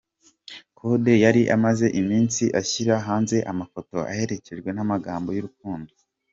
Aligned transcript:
Kode 0.77 1.13
yari 1.25 1.41
amaze 1.55 1.85
iminsi 2.01 2.43
ashyira 2.59 2.93
hanze 3.07 3.37
amafoto 3.51 3.95
aherekejwe 4.11 4.69
n'amagambo 4.73 5.29
y'urukundo. 5.33 5.91